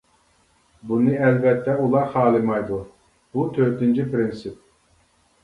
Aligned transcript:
بۇنى 0.91 1.11
ئەلۋەتتە 1.25 1.75
ئۇلار 1.83 2.07
خالىمايدۇ، 2.15 2.81
بۇ 3.37 3.45
تۆتىنچى 3.59 4.09
پىرىنسىپ. 4.11 4.59